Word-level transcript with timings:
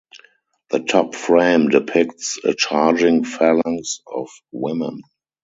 The 0.71 0.79
top 0.79 1.13
frame 1.13 1.67
depicts 1.69 2.39
a 2.43 2.55
charging 2.55 3.23
phalanx 3.23 4.01
of 4.07 4.31
women. 4.51 5.01